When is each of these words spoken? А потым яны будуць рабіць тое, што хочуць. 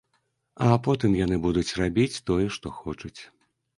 А 0.67 0.69
потым 0.87 1.11
яны 1.19 1.37
будуць 1.45 1.75
рабіць 1.81 2.21
тое, 2.31 2.47
што 2.57 2.77
хочуць. 2.83 3.17